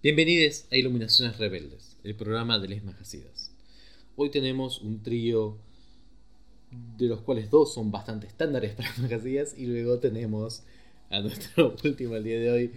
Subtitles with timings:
[0.00, 3.50] Bienvenidos a Iluminaciones Rebeldes, el programa de Les Majasidas.
[4.14, 5.58] Hoy tenemos un trío
[6.96, 10.62] de los cuales dos son bastante estándares para Majasidas y luego tenemos
[11.10, 12.72] a nuestro último día de hoy,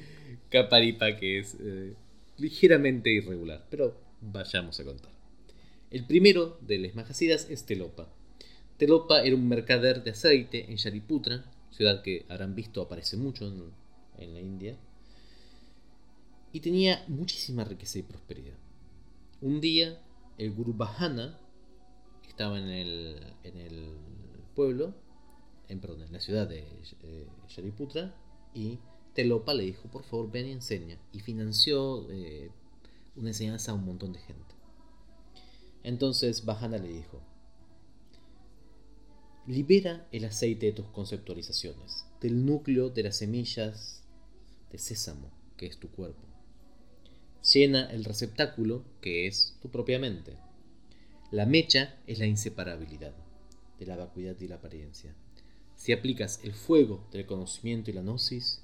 [0.50, 1.94] Caparipa, que es eh,
[2.40, 5.12] ligeramente irregular, pero vayamos a contar.
[5.92, 8.10] El primero de Les Majasidas es Telopa.
[8.78, 13.46] Telopa era un mercader de aceite en Shariputra, ciudad que habrán visto aparece mucho
[14.18, 14.76] en la India
[16.54, 18.58] y tenía muchísima riqueza y prosperidad.
[19.42, 20.02] Un día,
[20.38, 21.40] el Guru Bahana
[22.28, 23.98] estaba en el, en el
[24.56, 24.94] pueblo,
[25.68, 26.68] en, perdón, en la ciudad de
[27.04, 28.16] eh, Shariputra,
[28.54, 28.80] y
[29.14, 31.00] Telopa le dijo, por favor, ven y enseña.
[31.14, 32.52] Y financió eh,
[33.16, 34.56] una enseñanza a un montón de gente.
[35.84, 37.22] Entonces Bahana le dijo,
[39.48, 44.04] libera el aceite de tus conceptualizaciones, del núcleo de las semillas
[44.72, 46.31] de sésamo, que es tu cuerpo
[47.44, 50.38] llena el receptáculo que es tu propia mente.
[51.32, 53.14] La mecha es la inseparabilidad
[53.80, 55.16] de la vacuidad y la apariencia.
[55.76, 58.62] Si aplicas el fuego del conocimiento y la gnosis,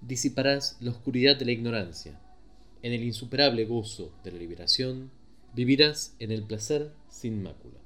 [0.00, 2.20] disiparás la oscuridad de la ignorancia.
[2.82, 5.10] En el insuperable gozo de la liberación,
[5.54, 7.80] vivirás en el placer sin mácula.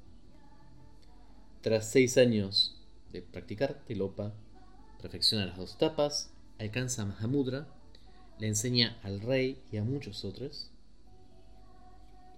[1.61, 2.75] Tras seis años
[3.11, 4.33] de practicar telopa,
[5.01, 7.67] perfecciona las dos tapas, alcanza Mahamudra
[8.41, 10.71] le enseña al rey y a muchos otros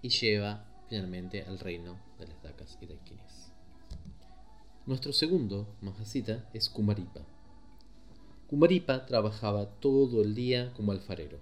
[0.01, 3.53] y lleva finalmente al reino de las Dakas y Daikinis.
[4.85, 7.21] Nuestro segundo Mahasita es Kumaripa.
[8.49, 11.39] Kumaripa trabajaba todo el día como alfarero.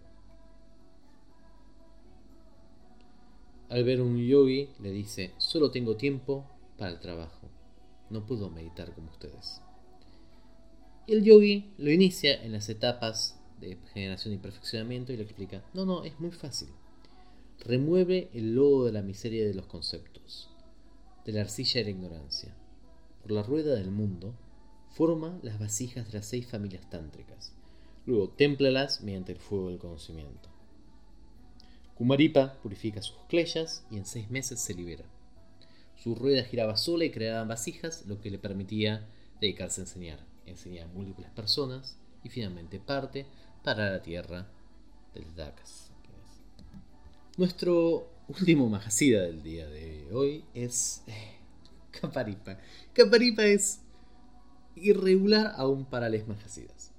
[3.67, 6.45] Al ver un yogi le dice, solo tengo tiempo
[6.77, 7.49] para el trabajo,
[8.11, 9.59] no puedo meditar como ustedes.
[11.07, 15.85] El yogi lo inicia en las etapas de generación y perfeccionamiento y le explica, no,
[15.85, 16.69] no, es muy fácil.
[17.59, 20.49] Remueve el lodo de la miseria de los conceptos,
[21.25, 22.55] de la arcilla de la ignorancia.
[23.21, 24.33] Por la rueda del mundo,
[24.89, 27.53] forma las vasijas de las seis familias tántricas.
[28.05, 30.50] Luego, témplalas mediante el fuego del conocimiento.
[31.95, 35.05] Kumaripa purifica sus cleyas y en seis meses se libera.
[35.95, 39.07] Su rueda giraba sola y creaba vasijas, lo que le permitía
[39.39, 40.25] dedicarse a enseñar.
[40.47, 43.27] Enseñar a múltiples personas y finalmente parte
[43.63, 44.47] para la tierra
[45.13, 45.91] del Dakas.
[47.38, 51.35] Nuestro último majacida del día de hoy es eh,
[51.91, 52.57] Caparipa.
[52.94, 53.81] Caparipa es
[54.75, 56.91] irregular aún para las majasidas.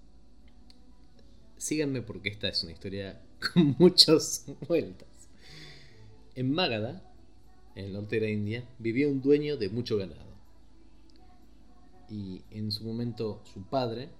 [1.56, 3.20] Síganme porque esta es una historia
[3.52, 5.08] con muchas vueltas.
[6.34, 7.02] En Mágada,
[7.74, 10.32] en el norte de la India, vivía un dueño de mucho ganado.
[12.08, 14.10] Y en su momento su padre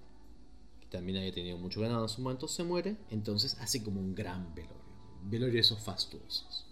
[0.93, 4.55] también había tenido mucho ganado en su momento, se muere, entonces hace como un gran
[4.55, 4.77] velorio,
[5.23, 6.67] un velorio de esos fastuosos.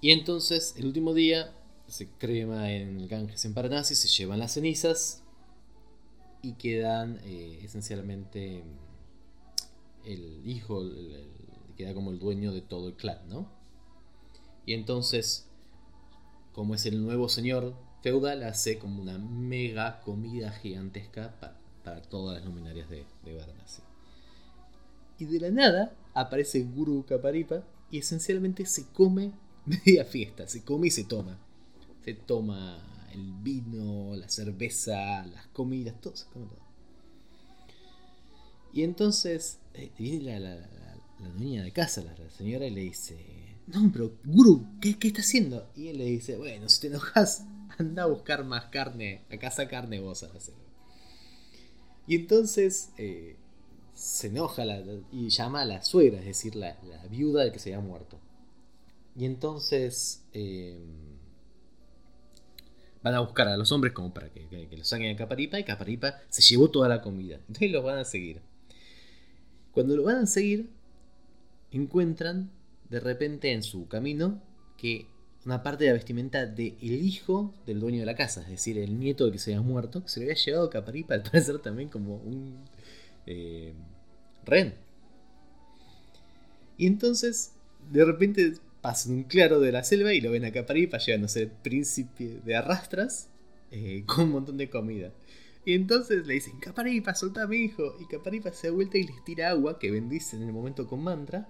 [0.00, 1.52] Y entonces el último día
[1.88, 5.22] se crema en el Ganges en Paranasi, se llevan las cenizas
[6.42, 8.62] y quedan eh, esencialmente
[10.04, 10.82] el hijo,
[11.76, 13.50] queda como el dueño de todo el clan, ¿no?
[14.66, 15.48] Y entonces,
[16.52, 21.55] como es el nuevo señor feudal, hace como una mega comida gigantesca para
[21.86, 23.40] para todas las luminarias de, de.
[25.20, 29.30] Y de la nada aparece Guru Kaparipa y esencialmente se come
[29.66, 31.38] media fiesta, se come y se toma.
[32.04, 36.66] Se toma el vino, la cerveza, las comidas, todo se come todo.
[38.72, 43.16] Y entonces eh, viene la, la, dueña de casa, la, señora, y le dice,
[43.68, 45.70] no, pero Guru, ¿qué, ¿qué está haciendo?
[45.76, 47.44] Y él le dice, bueno, si te enojas,
[47.78, 50.66] anda a buscar más carne, a casa carne vos a hacerlo.
[52.06, 53.36] Y entonces eh,
[53.94, 54.64] se enoja
[55.10, 56.76] y llama a la suegra, es decir, la,
[57.10, 58.18] viuda del que se había muerto.
[59.16, 60.78] Y entonces eh,
[63.02, 65.64] van a buscar a los hombres como para que, que, los saquen a Caparipa y
[65.64, 67.36] Caparipa se llevó toda la comida.
[67.48, 68.42] Entonces los van a seguir.
[69.72, 70.70] Cuando lo van a seguir,
[71.70, 72.50] encuentran
[72.90, 74.42] de repente en su camino
[74.76, 75.06] que
[75.44, 78.98] una parte de la vestimenta del hijo del dueño de la casa, es decir, el
[78.98, 81.88] nieto del que se había muerto, que se le había llevado Caparipa al parecer también
[81.88, 82.56] como un
[83.26, 83.72] eh,
[84.44, 84.74] ren.
[86.78, 87.52] Y entonces,
[87.90, 91.28] de repente pasan un claro de la selva y lo ven a Caparipa llegando a
[91.28, 93.28] ser príncipe de arrastras
[93.70, 95.12] eh, con un montón de comida.
[95.64, 97.96] Y entonces le dicen, Caparipa, solta a mi hijo.
[98.00, 101.02] Y Caparipa se da vuelta y les tira agua que bendice en el momento con
[101.02, 101.48] mantra.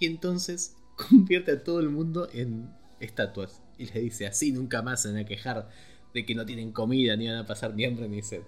[0.00, 0.74] Y entonces
[1.10, 3.62] convierte a todo el mundo en estatuas.
[3.78, 5.68] Y le dice, así nunca más se van a quejar
[6.14, 8.42] de que no tienen comida, ni van a pasar ni hambre ni sed.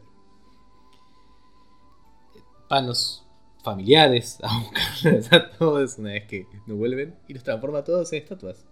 [2.69, 3.25] Panos
[3.62, 8.23] familiares a buscar a todos una vez que no vuelven y los transforma todos en
[8.23, 8.64] estatuas.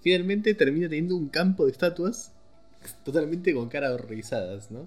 [0.00, 2.32] Finalmente termina teniendo un campo de estatuas
[3.04, 4.86] totalmente con caras horrorizadas, ¿no?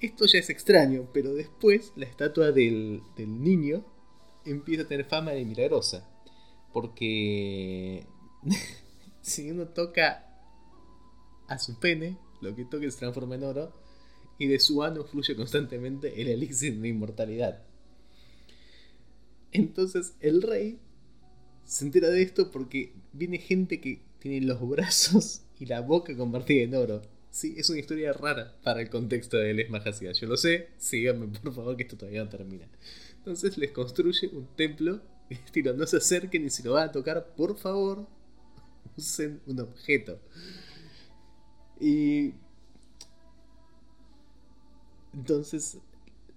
[0.00, 3.84] Esto ya es extraño, pero después la estatua del, del niño
[4.44, 6.08] empieza a tener fama de milagrosa.
[6.72, 8.06] Porque
[9.22, 10.26] si uno toca
[11.48, 13.72] a su pene, lo que toque se transforma en oro,
[14.38, 17.62] y de su ano fluye constantemente el elixir de inmortalidad.
[19.52, 20.80] Entonces el rey
[21.64, 26.62] se entera de esto porque viene gente que tiene los brazos y la boca convertida
[26.62, 27.02] en oro.
[27.30, 30.12] Sí, es una historia rara para el contexto de Les Majasia.
[30.12, 32.68] Yo lo sé, síganme por favor que esto todavía no termina.
[33.16, 35.00] Entonces les construye un templo
[35.32, 38.06] estilo no se acerquen y si lo van a tocar, por favor,
[38.96, 40.20] usen un objeto.
[41.80, 42.34] Y
[45.12, 45.78] entonces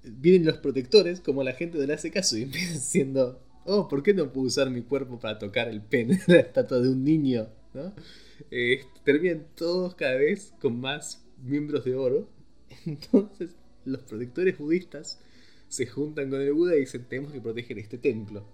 [0.04, 4.04] vienen los protectores, como la gente no le hace caso, y empiezan diciendo, oh, ¿por
[4.04, 7.04] qué no puedo usar mi cuerpo para tocar el pene de la estatua de un
[7.04, 7.48] niño?
[7.74, 7.94] ¿no?
[8.52, 12.30] Eh, terminan todos cada vez con más miembros de oro.
[12.86, 13.56] Entonces
[13.86, 15.20] los protectores budistas
[15.68, 18.46] se juntan con el Buda y dicen, tenemos que proteger este templo.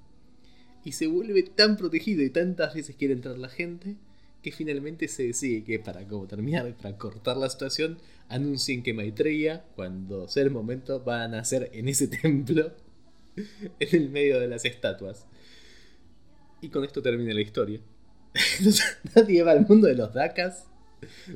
[0.83, 3.98] Y se vuelve tan protegido y tantas veces quiere entrar la gente
[4.42, 9.66] que finalmente se decide que para como terminar, para cortar la situación, anuncien que Maitreya,
[9.75, 12.74] cuando sea el momento, va a nacer en ese templo,
[13.36, 15.28] en el medio de las estatuas.
[16.62, 17.81] Y con esto termina la historia.
[19.16, 20.66] nadie va al mundo de los Dakas,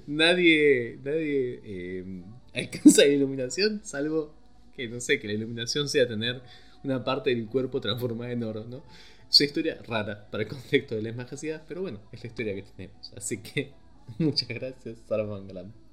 [0.07, 4.33] nadie, nadie eh, alcanza la iluminación, salvo
[4.75, 6.41] que, no sé, que la iluminación sea tener
[6.83, 8.83] una parte del cuerpo transformada en oro, ¿no?
[9.27, 12.63] Una historia rara para el contexto de las magicidad, pero bueno, es la historia que
[12.63, 13.13] tenemos.
[13.16, 13.74] Así que
[14.19, 15.85] muchas gracias, Sarvangalam.